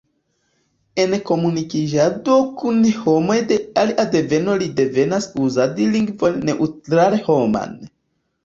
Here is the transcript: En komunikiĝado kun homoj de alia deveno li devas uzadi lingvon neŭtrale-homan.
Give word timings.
En 1.01 1.11
komunikiĝado 1.25 2.37
kun 2.61 2.79
homoj 3.03 3.37
de 3.51 3.59
alia 3.83 4.07
deveno 4.17 4.57
li 4.63 4.71
devas 4.81 5.31
uzadi 5.45 5.89
lingvon 5.97 6.41
neŭtrale-homan. 6.51 7.79